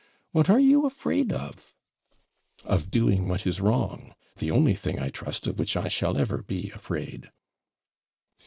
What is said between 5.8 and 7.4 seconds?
shall ever be afraid.'